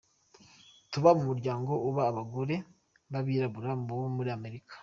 [0.91, 2.55] Tuba mu muryango aho abagore
[3.11, 4.73] babirabura bo muri Amerika.